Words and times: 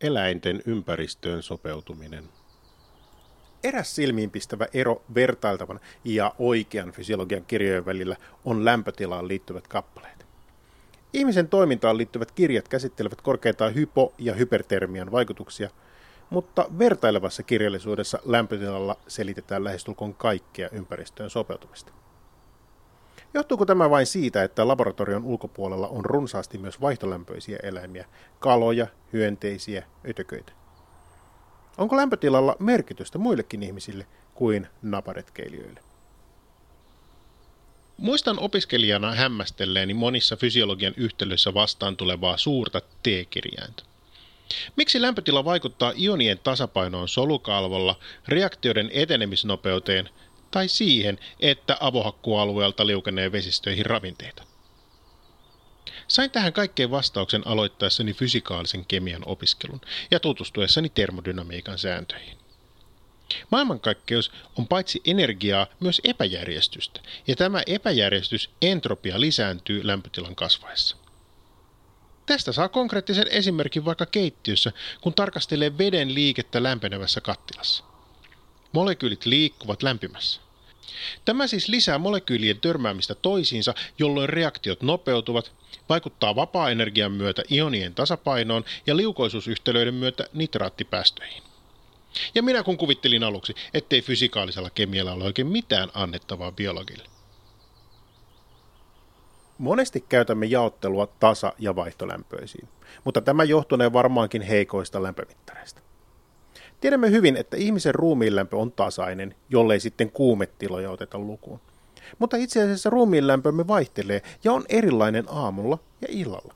Eläinten 0.00 0.62
ympäristöön 0.66 1.42
sopeutuminen. 1.42 2.24
Eräs 3.64 3.94
silmiinpistävä 3.94 4.66
ero 4.74 5.02
vertailtavan 5.14 5.80
ja 6.04 6.34
oikean 6.38 6.92
fysiologian 6.92 7.44
kirjojen 7.44 7.86
välillä 7.86 8.16
on 8.44 8.64
lämpötilaan 8.64 9.28
liittyvät 9.28 9.68
kappaleet. 9.68 10.26
Ihmisen 11.12 11.48
toimintaan 11.48 11.96
liittyvät 11.96 12.32
kirjat 12.32 12.68
käsittelevät 12.68 13.20
korkeintaan 13.20 13.74
hypo- 13.74 14.14
ja 14.18 14.34
hypertermian 14.34 15.12
vaikutuksia, 15.12 15.70
mutta 16.30 16.66
vertailevassa 16.78 17.42
kirjallisuudessa 17.42 18.18
lämpötilalla 18.24 18.96
selitetään 19.08 19.64
lähestulkoon 19.64 20.14
kaikkea 20.14 20.68
ympäristöön 20.72 21.30
sopeutumista. 21.30 21.92
Johtuuko 23.34 23.66
tämä 23.66 23.90
vain 23.90 24.06
siitä, 24.06 24.42
että 24.42 24.68
laboratorion 24.68 25.24
ulkopuolella 25.24 25.88
on 25.88 26.04
runsaasti 26.04 26.58
myös 26.58 26.80
vaihtolämpöisiä 26.80 27.58
eläimiä, 27.62 28.04
kaloja, 28.38 28.86
hyönteisiä, 29.12 29.86
ötököitä? 30.08 30.52
Onko 31.78 31.96
lämpötilalla 31.96 32.56
merkitystä 32.58 33.18
muillekin 33.18 33.62
ihmisille 33.62 34.06
kuin 34.34 34.66
naparetkeilijöille? 34.82 35.80
Muistan 37.96 38.38
opiskelijana 38.38 39.14
hämmästelleeni 39.14 39.94
monissa 39.94 40.36
fysiologian 40.36 40.94
yhtälöissä 40.96 41.54
vastaan 41.54 41.96
tulevaa 41.96 42.36
suurta 42.36 42.80
T-kirjainta. 42.80 43.84
Miksi 44.76 45.02
lämpötila 45.02 45.44
vaikuttaa 45.44 45.92
ionien 45.98 46.38
tasapainoon 46.38 47.08
solukalvolla, 47.08 47.98
reaktioiden 48.28 48.90
etenemisnopeuteen 48.92 50.08
tai 50.50 50.68
siihen, 50.68 51.18
että 51.40 51.76
avohakkualueelta 51.80 52.86
liukenee 52.86 53.32
vesistöihin 53.32 53.86
ravinteita? 53.86 54.42
Sain 56.08 56.30
tähän 56.30 56.52
kaikkeen 56.52 56.90
vastauksen 56.90 57.46
aloittaessani 57.46 58.12
fysikaalisen 58.12 58.86
kemian 58.86 59.22
opiskelun 59.26 59.80
ja 60.10 60.20
tutustuessani 60.20 60.88
termodynamiikan 60.88 61.78
sääntöihin. 61.78 62.38
Maailmankaikkeus 63.50 64.32
on 64.58 64.68
paitsi 64.68 65.00
energiaa 65.04 65.66
myös 65.80 66.00
epäjärjestystä, 66.04 67.00
ja 67.26 67.36
tämä 67.36 67.62
epäjärjestys, 67.66 68.50
entropia, 68.62 69.20
lisääntyy 69.20 69.86
lämpötilan 69.86 70.36
kasvaessa. 70.36 70.96
Tästä 72.26 72.52
saa 72.52 72.68
konkreettisen 72.68 73.28
esimerkin 73.30 73.84
vaikka 73.84 74.06
keittiössä, 74.06 74.72
kun 75.00 75.14
tarkastelee 75.14 75.78
veden 75.78 76.14
liikettä 76.14 76.62
lämpenevässä 76.62 77.20
kattilassa. 77.20 77.84
Molekyylit 78.72 79.26
liikkuvat 79.26 79.82
lämpimässä. 79.82 80.40
Tämä 81.24 81.46
siis 81.46 81.68
lisää 81.68 81.98
molekyylien 81.98 82.60
törmäämistä 82.60 83.14
toisiinsa, 83.14 83.74
jolloin 83.98 84.28
reaktiot 84.28 84.82
nopeutuvat, 84.82 85.52
vaikuttaa 85.88 86.36
vapaa-energian 86.36 87.12
myötä 87.12 87.42
ionien 87.50 87.94
tasapainoon 87.94 88.64
ja 88.86 88.96
liukoisuusyhtälöiden 88.96 89.94
myötä 89.94 90.24
nitraattipäästöihin. 90.32 91.42
Ja 92.34 92.42
minä 92.42 92.62
kun 92.62 92.76
kuvittelin 92.76 93.24
aluksi, 93.24 93.54
ettei 93.74 94.02
fysikaalisella 94.02 94.70
kemialla 94.70 95.12
ole 95.12 95.24
oikein 95.24 95.48
mitään 95.48 95.88
annettavaa 95.94 96.52
biologille. 96.52 97.04
Monesti 99.58 100.04
käytämme 100.08 100.46
jaottelua 100.46 101.06
tasa- 101.06 101.52
ja 101.58 101.76
vaihtolämpöisiin, 101.76 102.68
mutta 103.04 103.20
tämä 103.20 103.44
johtunee 103.44 103.92
varmaankin 103.92 104.42
heikoista 104.42 105.02
lämpömittareista. 105.02 105.80
Tiedämme 106.80 107.10
hyvin, 107.10 107.36
että 107.36 107.56
ihmisen 107.56 107.94
ruumiin 107.94 108.36
lämpö 108.36 108.56
on 108.56 108.72
tasainen, 108.72 109.34
jollei 109.50 109.80
sitten 109.80 110.10
kuumetiloja 110.10 110.90
oteta 110.90 111.18
lukuun. 111.18 111.60
Mutta 112.18 112.36
itse 112.36 112.62
asiassa 112.62 112.90
ruumiin 112.90 113.26
lämpömme 113.26 113.66
vaihtelee 113.66 114.22
ja 114.44 114.52
on 114.52 114.64
erilainen 114.68 115.24
aamulla 115.28 115.78
ja 116.00 116.08
illalla. 116.10 116.54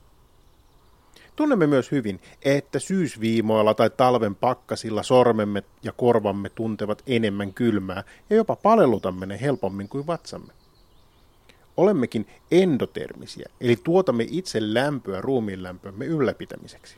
Tunnemme 1.35 1.67
myös 1.67 1.91
hyvin, 1.91 2.19
että 2.41 2.79
syysviimoilla 2.79 3.73
tai 3.73 3.89
talven 3.89 4.35
pakkasilla 4.35 5.03
sormemme 5.03 5.63
ja 5.83 5.91
korvamme 5.91 6.49
tuntevat 6.49 7.03
enemmän 7.07 7.53
kylmää 7.53 8.03
ja 8.29 8.35
jopa 8.35 8.55
palelutamme 8.55 9.25
ne 9.25 9.41
helpommin 9.41 9.89
kuin 9.89 10.07
vatsamme. 10.07 10.53
Olemmekin 11.77 12.27
endotermisiä, 12.51 13.49
eli 13.61 13.75
tuotamme 13.83 14.25
itse 14.29 14.59
lämpöä 14.73 15.21
ruumiinlämpömme 15.21 16.05
ylläpitämiseksi. 16.05 16.97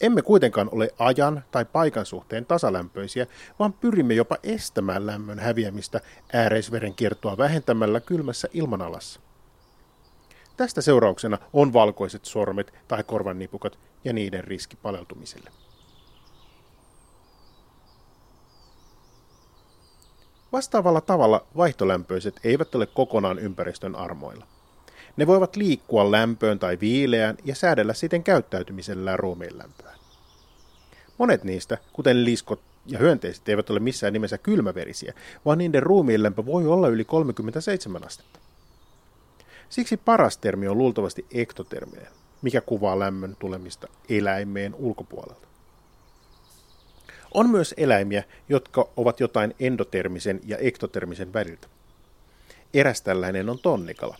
Emme 0.00 0.22
kuitenkaan 0.22 0.68
ole 0.72 0.88
ajan 0.98 1.44
tai 1.50 1.64
paikan 1.64 2.06
suhteen 2.06 2.46
tasalämpöisiä, 2.46 3.26
vaan 3.58 3.72
pyrimme 3.72 4.14
jopa 4.14 4.36
estämään 4.42 5.06
lämmön 5.06 5.38
häviämistä 5.38 6.00
ääreisveren 6.32 6.94
kiertoa 6.94 7.36
vähentämällä 7.36 8.00
kylmässä 8.00 8.48
ilmanalassa. 8.52 9.20
Tästä 10.56 10.80
seurauksena 10.80 11.38
on 11.52 11.72
valkoiset 11.72 12.24
sormet 12.24 12.74
tai 12.88 13.02
korvannipukat 13.02 13.78
ja 14.04 14.12
niiden 14.12 14.44
riski 14.44 14.76
paleltumiselle. 14.76 15.50
Vastaavalla 20.52 21.00
tavalla 21.00 21.46
vaihtolämpöiset 21.56 22.40
eivät 22.44 22.74
ole 22.74 22.86
kokonaan 22.86 23.38
ympäristön 23.38 23.94
armoilla. 23.96 24.46
Ne 25.16 25.26
voivat 25.26 25.56
liikkua 25.56 26.10
lämpöön 26.10 26.58
tai 26.58 26.78
viileään 26.80 27.36
ja 27.44 27.54
säädellä 27.54 27.94
siten 27.94 28.22
käyttäytymisellään 28.22 29.18
ruumiin 29.18 29.58
lämpöä. 29.58 29.94
Monet 31.18 31.44
niistä, 31.44 31.78
kuten 31.92 32.24
liskot 32.24 32.60
ja 32.86 32.98
hyönteiset, 32.98 33.48
eivät 33.48 33.70
ole 33.70 33.80
missään 33.80 34.12
nimessä 34.12 34.38
kylmäverisiä, 34.38 35.14
vaan 35.44 35.58
niiden 35.58 35.82
ruumiin 35.82 36.22
lämpö 36.22 36.46
voi 36.46 36.66
olla 36.66 36.88
yli 36.88 37.04
37 37.04 38.04
astetta. 38.04 38.38
Siksi 39.68 39.96
paras 39.96 40.38
termi 40.38 40.68
on 40.68 40.78
luultavasti 40.78 41.26
ektoterminen, 41.30 42.08
mikä 42.42 42.60
kuvaa 42.60 42.98
lämmön 42.98 43.36
tulemista 43.38 43.88
eläimeen 44.08 44.74
ulkopuolelta. 44.74 45.46
On 47.34 47.50
myös 47.50 47.74
eläimiä, 47.76 48.24
jotka 48.48 48.88
ovat 48.96 49.20
jotain 49.20 49.54
endotermisen 49.60 50.40
ja 50.44 50.58
ektotermisen 50.58 51.32
väliltä. 51.32 51.68
Eräs 52.74 53.02
tällainen 53.02 53.50
on 53.50 53.58
tonnikala, 53.58 54.16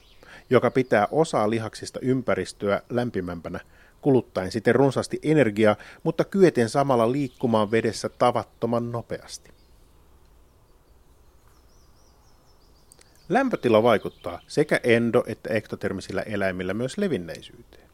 joka 0.50 0.70
pitää 0.70 1.08
osaa 1.10 1.50
lihaksista 1.50 2.00
ympäristöä 2.02 2.82
lämpimämpänä, 2.90 3.60
kuluttaen 4.00 4.52
siten 4.52 4.74
runsaasti 4.74 5.20
energiaa, 5.22 5.76
mutta 6.02 6.24
kyeten 6.24 6.68
samalla 6.68 7.12
liikkumaan 7.12 7.70
vedessä 7.70 8.08
tavattoman 8.08 8.92
nopeasti. 8.92 9.50
Lämpötila 13.28 13.82
vaikuttaa 13.82 14.40
sekä 14.46 14.76
endo- 14.76 15.24
että 15.26 15.54
ektotermisillä 15.54 16.22
eläimillä 16.22 16.74
myös 16.74 16.98
levinneisyyteen. 16.98 17.86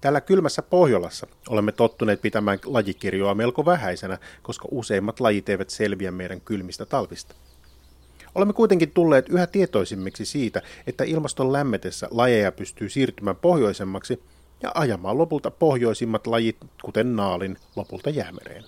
Täällä 0.00 0.20
kylmässä 0.20 0.62
Pohjolassa 0.62 1.26
olemme 1.48 1.72
tottuneet 1.72 2.22
pitämään 2.22 2.58
lajikirjoa 2.64 3.34
melko 3.34 3.64
vähäisenä, 3.64 4.18
koska 4.42 4.68
useimmat 4.70 5.20
lajit 5.20 5.48
eivät 5.48 5.70
selviä 5.70 6.10
meidän 6.10 6.40
kylmistä 6.40 6.86
talvista. 6.86 7.34
Olemme 8.34 8.52
kuitenkin 8.52 8.90
tulleet 8.90 9.28
yhä 9.28 9.46
tietoisimmiksi 9.46 10.24
siitä, 10.24 10.62
että 10.86 11.04
ilmaston 11.04 11.52
lämmetessä 11.52 12.08
lajeja 12.10 12.52
pystyy 12.52 12.88
siirtymään 12.88 13.36
pohjoisemmaksi 13.36 14.22
ja 14.62 14.70
ajamaan 14.74 15.18
lopulta 15.18 15.50
pohjoisimmat 15.50 16.26
lajit, 16.26 16.56
kuten 16.82 17.16
naalin, 17.16 17.56
lopulta 17.76 18.10
jäämereen. 18.10 18.64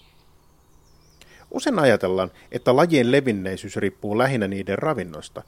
Usein 1.51 1.79
ajatellaan, 1.79 2.31
että 2.53 2.77
lajien 2.77 3.13
levinneisyys 3.13 3.77
riippuu 3.77 4.19
lähinnä 4.19 4.49
niiden 4.49 4.79
ravinnosta, 4.79 5.43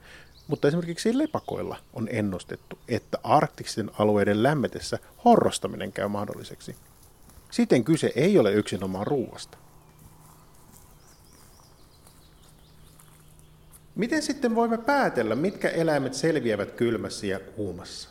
mutta 0.47 0.69
esimerkiksi 0.69 1.19
lepakoilla 1.19 1.76
on 1.92 2.08
ennustettu, 2.10 2.78
että 2.88 3.19
arktisten 3.22 3.91
alueiden 3.98 4.42
lämmetessä 4.42 4.98
horrostaminen 5.24 5.92
käy 5.92 6.08
mahdolliseksi. 6.08 6.76
Siten 7.50 7.84
kyse 7.84 8.12
ei 8.16 8.38
ole 8.38 8.53
yksinomaan 8.53 9.06
ruuasta. 9.06 9.58
Miten 13.94 14.22
sitten 14.22 14.55
voimme 14.55 14.78
päätellä, 14.78 15.34
mitkä 15.34 15.69
eläimet 15.69 16.15
selviävät 16.15 16.71
kylmässä 16.71 17.27
ja 17.27 17.41
kuumassa? 17.41 18.09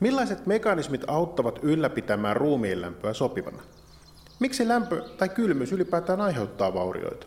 Millaiset 0.00 0.46
mekanismit 0.46 1.04
auttavat 1.06 1.58
ylläpitämään 1.62 2.36
ruumiin 2.36 2.80
lämpöä 2.80 3.12
sopivana? 3.12 3.62
Miksi 4.40 4.68
lämpö 4.68 5.02
tai 5.18 5.28
kylmyys 5.28 5.72
ylipäätään 5.72 6.20
aiheuttaa 6.20 6.74
vaurioita? 6.74 7.26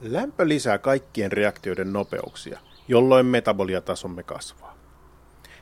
Lämpö 0.00 0.48
lisää 0.48 0.78
kaikkien 0.78 1.32
reaktioiden 1.32 1.92
nopeuksia, 1.92 2.58
jolloin 2.88 3.26
metaboliatasomme 3.26 4.22
kasvaa. 4.22 4.76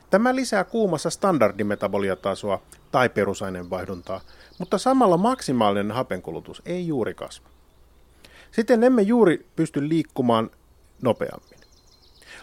Tämä 0.09 0.35
lisää 0.35 0.63
kuumassa 0.63 1.09
standardimetaboliatasoa 1.09 2.61
tai 2.91 3.09
perusaineenvaihduntaa, 3.09 4.21
mutta 4.57 4.77
samalla 4.77 5.17
maksimaalinen 5.17 5.91
hapenkulutus 5.91 6.61
ei 6.65 6.87
juuri 6.87 7.13
kasva. 7.13 7.49
Siten 8.51 8.83
emme 8.83 9.01
juuri 9.01 9.45
pysty 9.55 9.89
liikkumaan 9.89 10.49
nopeammin. 11.01 11.59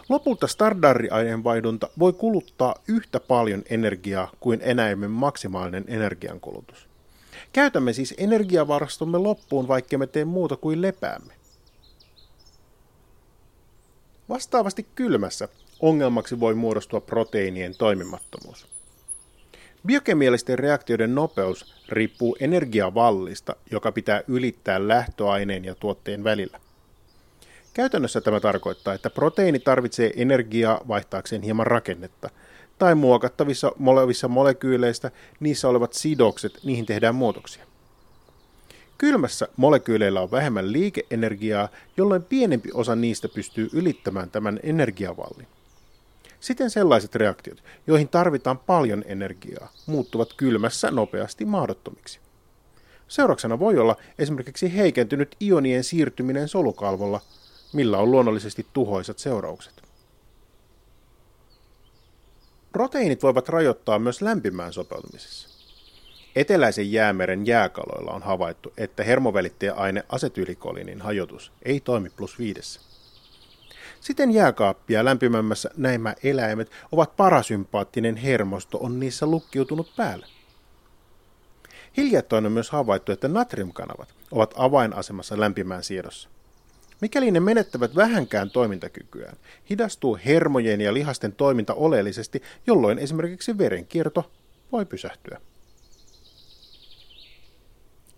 Lopulta 0.09 0.47
standardiaineenvaihdunta 0.47 1.89
voi 1.99 2.13
kuluttaa 2.13 2.75
yhtä 2.87 3.19
paljon 3.19 3.63
energiaa 3.69 4.31
kuin 4.39 4.61
eläimen 4.61 5.11
maksimaalinen 5.11 5.83
energiankulutus. 5.87 6.89
Käytämme 7.53 7.93
siis 7.93 8.13
energiavarastomme 8.17 9.17
loppuun, 9.17 9.67
vaikka 9.67 9.97
me 9.97 10.07
tee 10.07 10.25
muuta 10.25 10.55
kuin 10.55 10.81
lepäämme. 10.81 11.33
Vastaavasti 14.29 14.85
kylmässä 14.95 15.47
ongelmaksi 15.79 16.39
voi 16.39 16.55
muodostua 16.55 17.01
proteiinien 17.01 17.75
toimimattomuus. 17.77 18.67
Biokemiallisten 19.85 20.59
reaktioiden 20.59 21.15
nopeus 21.15 21.75
riippuu 21.89 22.37
energiavallista, 22.39 23.55
joka 23.71 23.91
pitää 23.91 24.21
ylittää 24.27 24.87
lähtöaineen 24.87 25.65
ja 25.65 25.75
tuotteen 25.75 26.23
välillä. 26.23 26.59
Käytännössä 27.73 28.21
tämä 28.21 28.39
tarkoittaa, 28.39 28.93
että 28.93 29.09
proteiini 29.09 29.59
tarvitsee 29.59 30.11
energiaa 30.15 30.81
vaihtaakseen 30.87 31.41
hieman 31.41 31.67
rakennetta, 31.67 32.29
tai 32.77 32.95
muokattavissa 32.95 33.71
olevissa 33.85 34.27
molekyyleistä 34.27 35.11
niissä 35.39 35.67
olevat 35.69 35.93
sidokset, 35.93 36.59
niihin 36.63 36.85
tehdään 36.85 37.15
muutoksia. 37.15 37.65
Kylmässä 38.97 39.47
molekyyleillä 39.57 40.21
on 40.21 40.31
vähemmän 40.31 40.71
liikeenergiaa, 40.71 41.69
jolloin 41.97 42.23
pienempi 42.23 42.69
osa 42.73 42.95
niistä 42.95 43.27
pystyy 43.29 43.69
ylittämään 43.73 44.31
tämän 44.31 44.59
energiavallin. 44.63 45.47
Siten 46.39 46.69
sellaiset 46.69 47.15
reaktiot, 47.15 47.63
joihin 47.87 48.09
tarvitaan 48.09 48.59
paljon 48.59 49.03
energiaa, 49.07 49.71
muuttuvat 49.85 50.33
kylmässä 50.33 50.91
nopeasti 50.91 51.45
mahdottomiksi. 51.45 52.19
Seurauksena 53.07 53.59
voi 53.59 53.77
olla 53.77 53.95
esimerkiksi 54.19 54.77
heikentynyt 54.77 55.35
ionien 55.41 55.83
siirtyminen 55.83 56.47
solukalvolla, 56.47 57.21
millä 57.73 57.97
on 57.97 58.11
luonnollisesti 58.11 58.65
tuhoisat 58.73 59.19
seuraukset. 59.19 59.73
Proteiinit 62.71 63.23
voivat 63.23 63.49
rajoittaa 63.49 63.99
myös 63.99 64.21
lämpimään 64.21 64.73
sopeutumisessa. 64.73 65.49
Eteläisen 66.35 66.91
jäämeren 66.91 67.47
jääkaloilla 67.47 68.11
on 68.11 68.23
havaittu, 68.23 68.73
että 68.77 69.03
hermovälittäjäaine 69.03 70.03
asetyylikolinin 70.09 71.01
hajotus 71.01 71.51
ei 71.65 71.79
toimi 71.79 72.09
plus 72.09 72.39
viidessä. 72.39 72.88
Siten 74.01 74.31
jääkaappia 74.31 75.05
lämpimämmässä 75.05 75.69
näimä 75.77 76.15
eläimet 76.23 76.71
ovat 76.91 77.15
parasympaattinen 77.15 78.15
hermosto 78.15 78.77
on 78.77 78.99
niissä 78.99 79.25
lukkiutunut 79.25 79.93
päälle. 79.97 80.25
Hiljattain 81.97 82.45
on 82.45 82.51
myös 82.51 82.69
havaittu, 82.69 83.11
että 83.11 83.27
natriumkanavat 83.27 84.13
ovat 84.31 84.53
avainasemassa 84.57 85.39
lämpimään 85.39 85.83
siedossa. 85.83 86.29
Mikäli 87.01 87.31
ne 87.31 87.39
menettävät 87.39 87.95
vähänkään 87.95 88.51
toimintakykyään, 88.51 89.37
hidastuu 89.69 90.19
hermojen 90.25 90.81
ja 90.81 90.93
lihasten 90.93 91.33
toiminta 91.33 91.73
oleellisesti, 91.73 92.41
jolloin 92.67 92.99
esimerkiksi 92.99 93.57
verenkierto 93.57 94.31
voi 94.71 94.85
pysähtyä. 94.85 95.41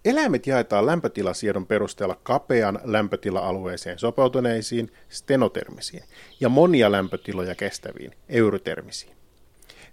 Eläimet 0.05 0.47
jaetaan 0.47 0.85
lämpötilasiedon 0.85 1.67
perusteella 1.67 2.19
kapean 2.23 2.79
lämpötila-alueeseen 2.83 3.99
sopeutuneisiin 3.99 4.93
stenotermisiin 5.09 6.03
ja 6.39 6.49
monia 6.49 6.91
lämpötiloja 6.91 7.55
kestäviin 7.55 8.11
eurotermisiin. 8.29 9.15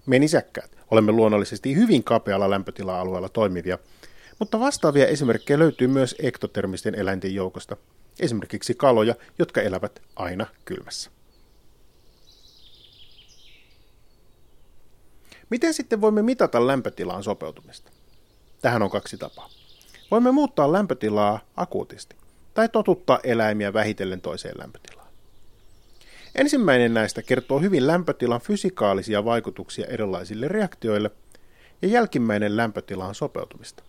Me 0.06 0.19
nisäkkäät 0.19 0.78
olemme 0.90 1.12
luonnollisesti 1.12 1.75
hyvin 1.75 2.05
kapealla 2.05 2.50
lämpötila-alueella 2.50 3.28
toimivia, 3.28 3.78
mutta 4.38 4.60
vastaavia 4.60 5.06
esimerkkejä 5.06 5.58
löytyy 5.58 5.88
myös 5.88 6.14
ektotermisten 6.19 6.94
eläinten 6.94 7.34
joukosta, 7.34 7.76
esimerkiksi 8.20 8.75
kaloja, 8.75 9.14
jotka 9.38 9.61
elävät 9.62 10.02
aina 10.16 10.46
kylmässä. 10.64 11.11
Miten 15.50 15.75
sitten 15.75 16.00
voimme 16.00 16.22
mitata 16.22 16.66
lämpötilaan 16.66 17.22
sopeutumista? 17.22 17.90
Tähän 18.62 18.82
on 18.82 18.90
kaksi 18.90 19.19
tapaa. 19.19 19.57
Voimme 20.10 20.32
muuttaa 20.32 20.72
lämpötilaa 20.72 21.40
akuutisti 21.56 22.16
tai 22.55 22.69
totuttaa 22.69 23.20
eläimiä 23.22 23.72
vähitellen 23.72 24.20
toiseen 24.20 24.58
lämpötilaan. 24.58 25.08
Ensimmäinen 26.34 26.94
näistä 26.94 27.22
kertoo 27.22 27.58
hyvin 27.58 27.87
lämpötilan 27.87 28.40
fysikaalisia 28.40 29.25
vaikutuksia 29.25 29.87
erilaisille 29.87 30.49
reaktioille 30.49 31.10
ja 31.82 31.88
jälkimmäinen 31.88 32.56
lämpötilaan 32.56 33.14
sopeutumista. 33.14 33.82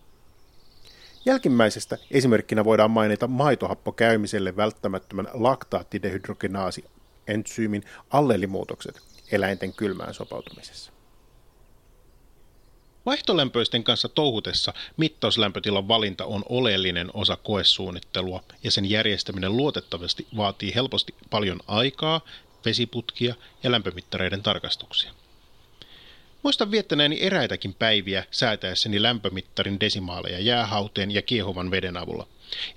Jälkimmäisestä 1.24 1.98
esimerkkinä 2.10 2.64
voidaan 2.64 2.90
mainita 2.90 3.26
maitohappokäymiselle 3.26 4.56
välttämättömän 4.56 5.28
laktaattidehydrogenaasi 5.32 6.84
entsyymin 7.26 7.82
allelimuutokset 8.10 9.00
eläinten 9.32 9.72
kylmään 9.72 10.14
sopeutumisessa. 10.14 10.92
Vaihtolämpöisten 13.06 13.84
kanssa 13.84 14.08
touhutessa 14.08 14.74
mittauslämpötilan 14.96 15.88
valinta 15.88 16.24
on 16.24 16.42
oleellinen 16.48 17.10
osa 17.14 17.36
koesuunnittelua 17.36 18.44
ja 18.64 18.70
sen 18.70 18.90
järjestäminen 18.90 19.56
luotettavasti 19.56 20.26
vaatii 20.36 20.74
helposti 20.74 21.14
paljon 21.30 21.60
aikaa, 21.66 22.20
vesiputkia 22.64 23.34
ja 23.62 23.70
lämpömittareiden 23.70 24.42
tarkastuksia. 24.42 25.12
Muistan 26.42 26.70
viettäneeni 26.70 27.18
eräitäkin 27.20 27.74
päiviä 27.74 28.24
säätäessäni 28.30 29.02
lämpömittarin 29.02 29.80
desimaaleja 29.80 30.40
jäähauteen 30.40 31.10
ja 31.10 31.22
kiehuvan 31.22 31.70
veden 31.70 31.96
avulla 31.96 32.26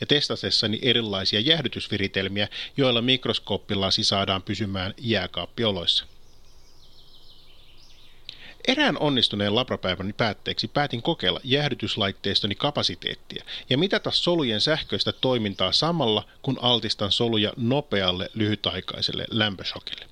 ja 0.02 0.08
testatessani 0.08 0.80
erilaisia 0.81 1.40
jäähdytysviritelmiä, 1.40 2.48
joilla 2.78 3.02
mikroskooppilasi 3.02 4.04
saadaan 4.04 4.42
pysymään 4.42 4.94
jääkaappioloissa. 4.98 6.12
Erään 8.68 8.98
onnistuneen 8.98 9.56
labrapäiväni 9.56 10.13
päätteeksi 10.13 10.68
päätin 10.68 11.01
kokeilla 11.01 11.39
jäähdytyslaitteistoni 11.44 12.56
kapasiteettia 12.56 13.44
ja 13.69 13.77
mitata 13.77 14.12
solujen 14.12 14.62
sähköistä 14.62 15.12
toimintaa 15.12 15.71
samalla, 15.71 16.24
kun 16.42 16.60
altistan 16.62 17.12
soluja 17.12 17.54
nopealle 17.57 18.30
lyhytaikaiselle 18.33 19.25
lämpöshokille. 19.31 20.06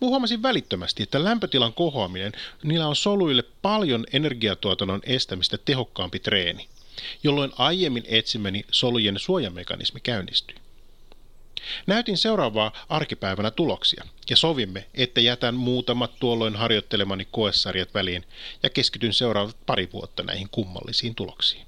Huomasin 0.00 0.42
välittömästi, 0.42 1.02
että 1.02 1.24
lämpötilan 1.24 1.72
kohoaminen, 1.72 2.32
niillä 2.62 2.86
on 2.86 2.96
soluille 2.96 3.44
paljon 3.62 4.06
energiatuotannon 4.12 5.00
estämistä 5.04 5.58
tehokkaampi 5.58 6.18
treeni, 6.18 6.68
jolloin 7.22 7.52
aiemmin 7.58 8.04
etsimäni 8.08 8.64
solujen 8.70 9.18
suojamekanismi 9.18 10.00
käynnistyi. 10.00 10.56
Näytin 11.86 12.18
seuraavaa 12.18 12.72
arkipäivänä 12.88 13.50
tuloksia 13.50 14.04
ja 14.30 14.36
sovimme, 14.36 14.86
että 14.94 15.20
jätän 15.20 15.54
muutamat 15.54 16.10
tuolloin 16.20 16.56
harjoittelemani 16.56 17.28
koesarjat 17.30 17.94
väliin 17.94 18.24
ja 18.62 18.70
keskityn 18.70 19.12
seuraavat 19.12 19.56
pari 19.66 19.88
vuotta 19.92 20.22
näihin 20.22 20.48
kummallisiin 20.50 21.14
tuloksiin. 21.14 21.66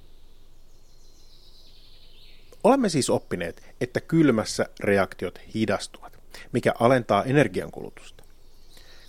Olemme 2.65 2.89
siis 2.89 3.11
oppineet, 3.11 3.63
että 3.81 4.01
kylmässä 4.01 4.67
reaktiot 4.81 5.41
hidastuvat, 5.55 6.19
mikä 6.53 6.73
alentaa 6.81 7.25
energiankulutusta. 7.25 8.25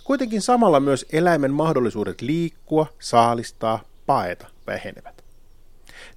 Kuitenkin 0.04 0.42
samalla 0.42 0.80
myös 0.80 1.06
eläimen 1.12 1.52
mahdollisuudet 1.52 2.20
liikkua, 2.20 2.86
saalistaa, 2.98 3.84
paeta 4.06 4.46
vähenevät. 4.66 5.23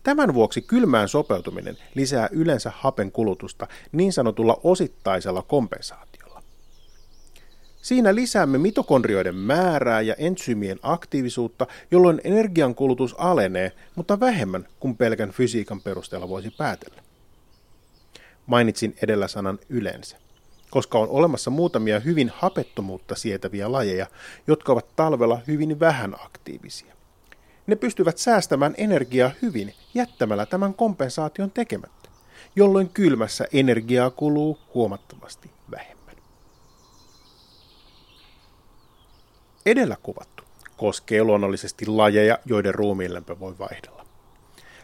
Tämän 0.03 0.33
vuoksi 0.33 0.61
kylmään 0.61 1.09
sopeutuminen 1.09 1.77
lisää 1.95 2.29
yleensä 2.31 2.71
hapen 2.75 3.11
kulutusta 3.11 3.67
niin 3.91 4.13
sanotulla 4.13 4.59
osittaisella 4.63 5.41
kompensaatiolla. 5.41 6.43
Siinä 7.81 8.15
lisäämme 8.15 8.57
mitokondrioiden 8.57 9.35
määrää 9.35 10.01
ja 10.01 10.15
entsyymien 10.17 10.79
aktiivisuutta, 10.81 11.67
jolloin 11.91 12.21
energiankulutus 12.23 13.15
alenee, 13.17 13.71
mutta 13.95 14.19
vähemmän 14.19 14.67
kuin 14.79 14.97
pelkän 14.97 15.31
fysiikan 15.31 15.81
perusteella 15.81 16.29
voisi 16.29 16.51
päätellä. 16.57 17.01
Mainitsin 18.45 18.95
edellä 19.01 19.27
sanan 19.27 19.59
yleensä 19.69 20.17
koska 20.69 20.99
on 20.99 21.09
olemassa 21.09 21.49
muutamia 21.49 21.99
hyvin 21.99 22.31
hapettomuutta 22.35 23.15
sietäviä 23.15 23.71
lajeja, 23.71 24.07
jotka 24.47 24.71
ovat 24.71 24.95
talvella 24.95 25.41
hyvin 25.47 25.79
vähän 25.79 26.15
aktiivisia. 26.25 26.96
Ne 27.67 27.75
pystyvät 27.75 28.17
säästämään 28.17 28.73
energiaa 28.77 29.31
hyvin 29.41 29.73
jättämällä 29.93 30.45
tämän 30.45 30.73
kompensaation 30.73 31.51
tekemättä, 31.51 32.09
jolloin 32.55 32.89
kylmässä 32.89 33.45
energiaa 33.53 34.09
kuluu 34.09 34.59
huomattavasti 34.73 35.51
vähemmän. 35.71 36.15
Edellä 39.65 39.97
kuvattu 40.03 40.43
koskee 40.77 41.23
luonnollisesti 41.23 41.85
lajeja, 41.85 42.39
joiden 42.45 42.75
ruumiinlämpö 42.75 43.39
voi 43.39 43.55
vaihdella. 43.59 44.05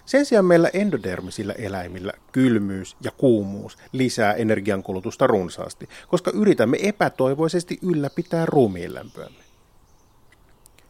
Sen 0.05 0.25
sijaan 0.25 0.45
meillä 0.45 0.69
endodermisillä 0.73 1.53
eläimillä 1.53 2.13
kylmyys 2.31 2.95
ja 3.01 3.11
kuumuus 3.11 3.77
lisää 3.91 4.33
energiankulutusta 4.33 5.27
runsaasti, 5.27 5.89
koska 6.07 6.31
yritämme 6.31 6.77
epätoivoisesti 6.81 7.79
ylläpitää 7.81 8.45
ruumiinlämpöämme. 8.45 9.42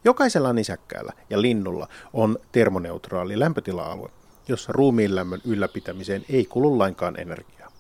Jokaisella 0.05 0.53
nisäkkäällä 0.53 1.13
ja 1.29 1.41
linnulla 1.41 1.88
on 2.13 2.38
termoneutraali 2.51 3.39
lämpötila-alue, 3.39 4.10
jossa 4.48 4.72
ruumiinlämmön 4.72 5.41
ylläpitämiseen 5.45 6.25
ei 6.29 6.45
kulu 6.45 6.79
lainkaan 6.79 7.19
energiaa. 7.19 7.72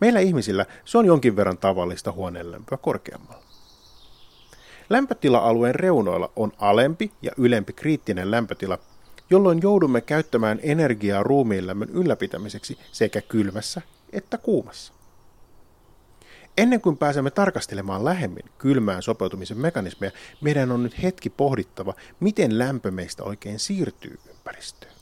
Meillä 0.00 0.20
ihmisillä 0.20 0.66
se 0.84 0.98
on 0.98 1.06
jonkin 1.06 1.36
verran 1.36 1.58
tavallista 1.58 2.12
huoneenlämpöä 2.12 2.78
korkeammalla. 2.78 3.44
Lämpötila-alueen 4.90 5.74
reunoilla 5.74 6.32
on 6.36 6.52
alempi 6.58 7.12
ja 7.22 7.32
ylempi 7.36 7.72
kriittinen 7.72 8.30
lämpötila, 8.30 8.78
jolloin 9.30 9.62
joudumme 9.62 10.00
käyttämään 10.00 10.60
energiaa 10.62 11.22
ruumiinlämmön 11.22 11.90
ylläpitämiseksi 11.90 12.78
sekä 12.92 13.20
kylmässä 13.20 13.82
että 14.12 14.38
kuumassa. 14.38 14.92
Ennen 16.58 16.80
kuin 16.80 16.96
pääsemme 16.96 17.30
tarkastelemaan 17.30 18.04
lähemmin 18.04 18.50
kylmään 18.58 19.02
sopeutumisen 19.02 19.58
mekanismeja, 19.58 20.12
meidän 20.40 20.72
on 20.72 20.82
nyt 20.82 21.02
hetki 21.02 21.30
pohdittava, 21.30 21.94
miten 22.20 22.58
lämpö 22.58 22.90
meistä 22.90 23.24
oikein 23.24 23.58
siirtyy 23.58 24.18
ympäristöön. 24.30 24.92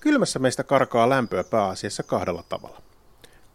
Kylmässä 0.00 0.38
meistä 0.38 0.64
karkaa 0.64 1.08
lämpöä 1.08 1.44
pääasiassa 1.44 2.02
kahdella 2.02 2.44
tavalla. 2.48 2.82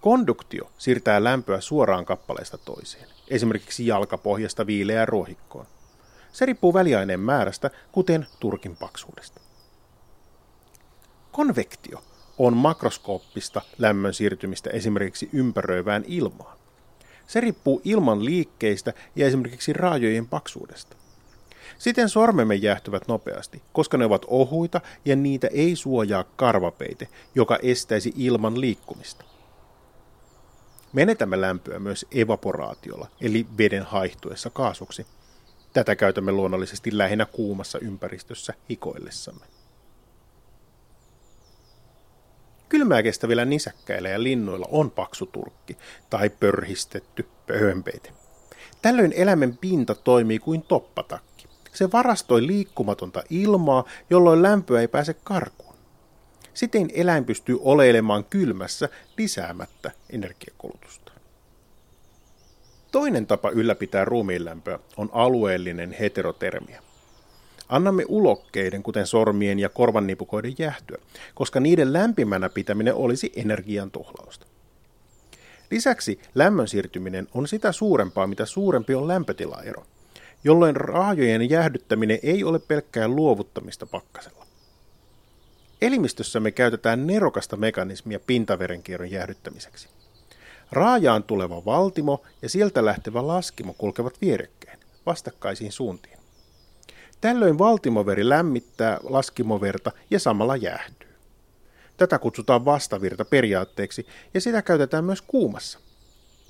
Konduktio 0.01 0.72
siirtää 0.77 1.24
lämpöä 1.24 1.62
suoraan 1.62 2.06
kappaleesta 2.06 2.58
toiseen, 2.58 3.08
esimerkiksi 3.27 3.88
jalkapohjasta 3.88 4.68
viileään 4.68 5.08
ruohikkoon. 5.08 5.65
Se 6.32 6.46
riippuu 6.46 6.74
väliaineen 6.74 7.20
määrästä, 7.20 7.70
kuten 7.92 8.27
turkin 8.39 8.75
paksuudesta. 8.75 9.42
Konvektio 11.32 12.03
on 12.38 12.58
makroskooppista 12.58 13.62
lämmön 13.78 14.13
siirtymistä 14.13 14.70
esimerkiksi 14.70 15.30
ympäröivään 15.34 16.04
ilmaan. 16.08 16.58
Se 17.28 17.42
riippuu 17.42 17.82
ilman 17.84 18.25
liikkeistä 18.25 18.94
ja 19.16 19.28
esimerkiksi 19.28 19.74
raajojen 19.74 20.28
paksuudesta. 20.28 20.96
Siten 21.78 22.10
sormemme 22.10 22.56
jäähtyvät 22.56 23.08
nopeasti, 23.08 23.62
koska 23.74 23.98
ne 23.98 24.06
ovat 24.06 24.25
ohuita 24.28 24.82
ja 25.06 25.16
niitä 25.16 25.48
ei 25.48 25.75
suojaa 25.75 26.24
karvapeite, 26.24 27.08
joka 27.36 27.60
estäisi 27.62 28.13
ilman 28.18 28.62
liikkumista. 28.62 29.25
Menetämme 30.94 31.42
lämpöä 31.42 31.80
myös 31.80 32.06
evaporaatiolla, 32.12 33.08
eli 33.22 33.46
veden 33.58 33.84
haihtuessa 33.84 34.50
kaasuksi. 34.50 35.06
Tätä 35.74 35.96
käytämme 35.96 36.32
luonnollisesti 36.32 36.98
lähinnä 36.98 37.25
kuumassa 37.25 37.80
ympäristössä 37.80 38.54
hikoillessamme. 38.70 39.46
Kylmää 42.74 43.03
kestävillä 43.03 43.46
nisäkkäillä 43.46 44.10
ja 44.10 44.24
linnuilla 44.24 44.68
on 44.72 44.92
paksu 44.92 45.25
turkki 45.25 45.77
tai 46.10 46.30
pörhistetty 46.30 47.27
pöhönpeite. 47.48 48.10
Tällöin 48.82 49.13
eläimen 49.15 49.58
pinta 49.58 49.96
toimii 49.96 50.39
kuin 50.39 50.62
toppatakki. 50.62 51.48
Se 51.74 51.92
varastoi 51.92 52.48
liikkumatonta 52.48 53.24
ilmaa, 53.30 53.86
jolloin 54.10 54.42
lämpöä 54.42 54.82
ei 54.82 54.88
pääse 54.88 55.13
karkuun. 55.13 55.75
Siten 56.53 56.89
eläin 56.94 57.25
pystyy 57.25 57.58
oleilemaan 57.62 58.24
kylmässä 58.25 58.89
lisäämättä 59.18 59.92
energiakulutusta. 60.10 61.12
Toinen 62.92 63.27
tapa 63.27 63.50
ylläpitää 63.50 64.06
ruumiinlämpöä 64.06 64.80
on 64.98 65.10
alueellinen 65.13 65.92
heterotermia. 65.92 66.82
Annamme 67.74 68.06
ulokkeiden, 68.08 68.84
kuten 68.84 69.08
sormien 69.08 69.60
ja 69.60 69.70
korvannipukoiden 69.70 70.56
jähtyä, 70.58 70.98
koska 71.36 71.60
niiden 71.60 71.94
lämpimänä 71.94 72.50
pitäminen 72.50 72.96
olisi 72.96 73.34
energian 73.36 73.92
tuhlausta. 73.92 74.46
Lisäksi 75.72 76.20
lämmön 76.36 76.68
siirtyminen 76.68 77.27
on 77.34 77.48
sitä 77.48 77.72
suurempaa, 77.72 78.27
mitä 78.27 78.46
suurempi 78.46 78.96
on 78.96 79.08
lämpötilaero, 79.08 79.86
jolloin 80.44 80.75
raajojen 80.75 81.50
jäähdyttäminen 81.50 82.20
ei 82.24 82.44
ole 82.44 82.60
pelkkää 82.60 83.08
luovuttamista 83.08 83.86
pakkasella. 83.86 84.46
Elimistössämme 85.82 86.51
käytetään 86.51 87.08
nerokasta 87.08 87.58
mekanismia 87.58 88.20
pintaverenkierron 88.20 89.12
jäähdyttämiseksi. 89.12 89.89
Raajaan 90.72 91.24
tuleva 91.24 91.65
valtimo 91.65 92.24
ja 92.42 92.50
sieltä 92.50 92.86
lähtevä 92.86 93.27
laskimo 93.27 93.74
kulkevat 93.77 94.22
vierekkäin, 94.22 94.80
vastakkaisiin 95.06 95.72
suuntiin. 95.72 96.23
Tällöin 97.24 97.58
valtimoveri 97.58 98.30
lämmittää 98.30 99.00
laskimoverta 99.03 99.92
ja 100.10 100.20
samalla 100.20 100.56
jäähtyy. 100.56 101.10
Tätä 101.98 102.20
kutsutaan 102.20 102.65
vastavirta 102.65 103.25
periaatteeksi 103.25 104.08
ja 104.34 104.42
sitä 104.42 104.62
käytetään 104.62 105.03
myös 105.03 105.22
kuumassa. 105.22 105.80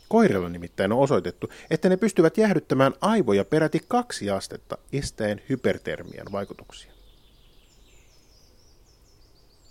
Koirilla 0.08 0.50
nimittäin 0.50 0.92
on 0.92 1.00
osoitettu, 1.00 1.50
että 1.72 1.90
ne 1.90 1.98
pystyvät 1.98 2.38
jäähdyttämään 2.38 2.94
aivoja 3.02 3.46
peräti 3.46 3.82
kaksi 3.88 4.30
astetta 4.30 4.78
estäen 4.94 5.42
hypertermian 5.50 6.28
vaikutuksia. 6.32 6.92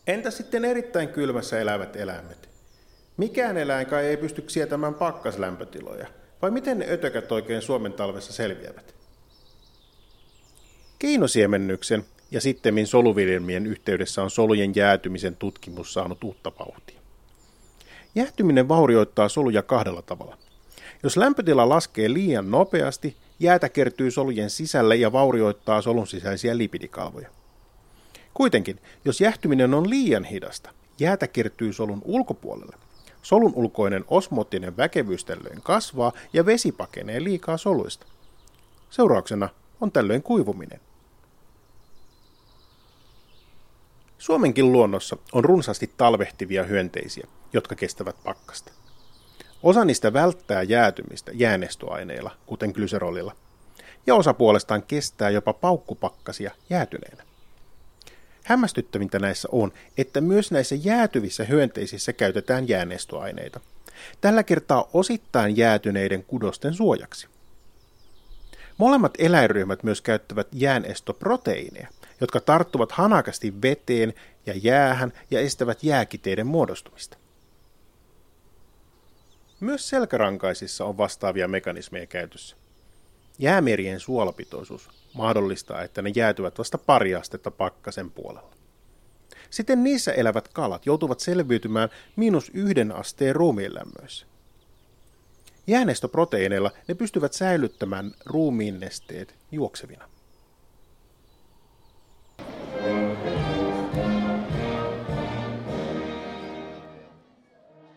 Entä 0.07 0.31
sitten 0.31 0.65
erittäin 0.65 1.09
kylmässä 1.09 1.61
elävät 1.61 1.97
eläimet? 1.97 2.49
Mikään 3.17 3.57
eläin 3.57 3.87
kai 3.87 4.07
ei 4.07 4.17
pysty 4.17 4.45
sietämään 4.49 4.95
pakkaslämpötiloja, 4.95 6.07
vai 6.43 6.51
miten 6.51 6.79
ne 6.79 6.87
ötökät 6.91 7.33
oikein 7.33 7.63
Suomen 7.63 7.93
talvessa 7.93 8.33
selviävät? 8.33 9.02
Keinosiemennyksen 11.03 12.05
ja 12.31 12.41
sittemmin 12.41 12.87
soluviljelmien 12.87 13.67
yhteydessä 13.67 14.23
on 14.23 14.31
solujen 14.31 14.73
jäätymisen 14.77 15.37
tutkimus 15.37 15.93
saanut 15.93 16.25
uutta 16.25 16.53
vauhtia. 16.59 17.01
Jäätyminen 18.15 18.69
vaurioittaa 18.69 19.29
soluja 19.29 19.63
kahdella 19.63 20.03
tavalla. 20.03 20.39
Jos 21.03 21.17
lämpötila 21.17 21.69
laskee 21.69 22.13
liian 22.13 22.51
nopeasti, 22.51 23.17
jäätä 23.41 23.69
kertyy 23.69 24.11
solujen 24.11 24.51
sisälle 24.51 24.97
ja 24.97 25.13
vaurioittaa 25.13 25.83
solun 25.83 26.07
sisäisiä 26.07 26.59
lipidikalvoja. 26.59 27.29
Kuitenkin, 28.35 28.79
jos 29.05 29.21
jäähtyminen 29.21 29.75
on 29.75 29.91
liian 29.91 30.25
hidasta, 30.25 30.71
jäätä 30.99 31.27
kertyy 31.27 31.73
solun 31.73 32.03
ulkopuolelle. 32.05 32.77
Solun 33.23 33.53
ulkoinen 33.55 34.05
osmoottinen 34.09 34.77
väkevyys 34.77 35.25
tällöin 35.25 35.63
kasvaa 35.63 36.13
ja 36.33 36.47
vesi 36.47 36.73
pakenee 36.73 37.25
liikaa 37.25 37.57
soluista. 37.57 38.07
Seurauksena 38.91 39.49
on 39.81 39.93
tällöin 39.93 40.23
kuivuminen. 40.23 40.81
Suomenkin 44.23 44.73
luonnossa 44.73 45.17
on 45.33 45.45
runsaasti 45.45 45.93
talvehtivia 45.97 46.65
hyönteisiä, 46.65 47.27
jotka 47.53 47.75
kestävät 47.75 48.17
pakkasta. 48.25 48.73
Osa 49.63 49.85
niistä 49.85 50.13
välttää 50.13 50.63
jäätymistä 50.63 51.33
jäänestoaineilla, 51.35 52.31
kuten 52.47 52.71
glyserolilla, 52.71 53.37
ja 54.07 54.15
osa 54.15 54.35
puolestaan 54.35 54.83
kestää 54.83 55.31
jopa 55.31 55.53
paukkupakkasia 55.53 56.51
jäätyneenä. 56.71 57.25
Hämmästyttävintä 58.45 59.19
näissä 59.19 59.49
on, 59.53 59.73
että 59.99 60.21
myös 60.21 60.51
näissä 60.51 60.75
jäätyvissä 60.75 61.45
hyönteisissä 61.45 62.13
käytetään 62.13 62.69
jäänestoaineita. 62.69 63.61
Tällä 64.21 64.43
kertaa 64.43 64.89
osittain 64.93 65.57
jäätyneiden 65.57 66.25
kudosten 66.25 66.75
suojaksi. 66.75 67.29
Molemmat 68.79 69.15
eläinryhmät 69.19 69.83
myös 69.83 70.01
käyttävät 70.01 70.49
jäänestoproteiineja, 70.53 71.89
jotka 72.23 72.41
tarttuvat 72.41 72.93
hanakasti 72.93 73.63
veteen 73.63 74.15
ja 74.47 74.55
jäähän 74.57 75.13
ja 75.31 75.41
estävät 75.41 75.83
jääkiteiden 75.83 76.47
muodostumista. 76.47 77.17
Myös 79.61 79.89
selkärankaisissa 79.89 80.85
on 80.85 80.99
vastaavia 80.99 81.49
mekanismeja 81.49 82.07
käytössä. 82.07 82.57
Jäämerien 83.39 84.01
suolapitoisuus 84.01 84.91
mahdollistaa, 85.15 85.83
että 85.83 86.03
ne 86.03 86.13
jäätyvät 86.17 86.59
vasta 86.59 86.79
pari 86.79 87.15
astetta 87.15 87.51
pakkasen 87.51 88.11
puolella. 88.11 88.53
Siten 89.51 89.85
niissä 89.85 90.13
elävät 90.13 90.49
kalat 90.49 90.87
joutuvat 90.87 91.21
selviytymään 91.21 91.89
miinus 92.17 92.51
yhden 92.55 92.93
asteen 92.93 93.37
ruumiinlämmöissä. 93.37 94.27
Jäänestoproteiineilla 95.67 96.71
ne 96.89 96.95
pystyvät 96.95 97.33
säilyttämään 97.33 98.13
ruumiinnesteet 98.27 99.35
juoksevina. 99.53 100.12